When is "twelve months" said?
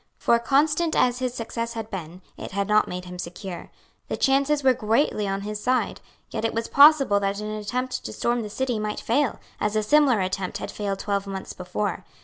10.97-11.53